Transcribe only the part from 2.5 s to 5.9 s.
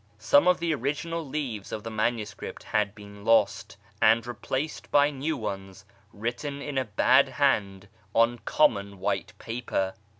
had been lost, and replaced by new ones